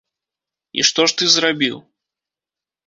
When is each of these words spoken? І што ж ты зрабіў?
І 0.79 0.87
што 0.89 1.01
ж 1.11 1.21
ты 1.21 1.31
зрабіў? 1.35 1.77